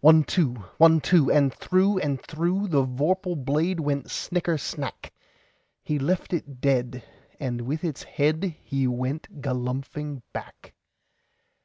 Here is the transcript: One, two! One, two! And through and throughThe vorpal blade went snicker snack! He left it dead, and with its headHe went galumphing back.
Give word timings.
One, 0.00 0.24
two! 0.24 0.54
One, 0.78 1.00
two! 1.00 1.30
And 1.30 1.54
through 1.54 1.98
and 1.98 2.20
throughThe 2.20 2.96
vorpal 2.96 3.36
blade 3.44 3.78
went 3.78 4.10
snicker 4.10 4.58
snack! 4.58 5.12
He 5.84 6.00
left 6.00 6.32
it 6.32 6.60
dead, 6.60 7.04
and 7.38 7.60
with 7.60 7.84
its 7.84 8.02
headHe 8.02 8.88
went 8.88 9.40
galumphing 9.40 10.22
back. 10.32 10.74